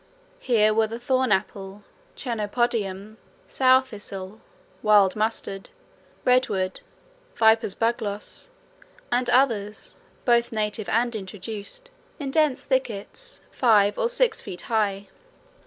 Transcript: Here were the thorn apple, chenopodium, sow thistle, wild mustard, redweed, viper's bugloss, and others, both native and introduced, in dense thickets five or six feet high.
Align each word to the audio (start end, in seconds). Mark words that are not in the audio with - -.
Here 0.39 0.73
were 0.73 0.87
the 0.87 0.97
thorn 0.99 1.31
apple, 1.31 1.83
chenopodium, 2.15 3.17
sow 3.47 3.81
thistle, 3.81 4.41
wild 4.81 5.15
mustard, 5.15 5.69
redweed, 6.25 6.81
viper's 7.35 7.75
bugloss, 7.75 8.49
and 9.11 9.29
others, 9.29 9.93
both 10.25 10.51
native 10.51 10.89
and 10.89 11.15
introduced, 11.15 11.91
in 12.19 12.31
dense 12.31 12.65
thickets 12.65 13.41
five 13.51 13.99
or 13.99 14.09
six 14.09 14.41
feet 14.41 14.61
high. 14.61 15.07